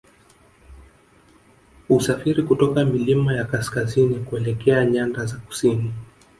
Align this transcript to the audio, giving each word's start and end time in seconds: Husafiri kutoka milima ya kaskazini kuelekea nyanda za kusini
Husafiri 1.87 2.43
kutoka 2.43 2.85
milima 2.85 3.33
ya 3.33 3.45
kaskazini 3.45 4.15
kuelekea 4.15 4.85
nyanda 4.85 5.25
za 5.25 5.37
kusini 5.37 5.93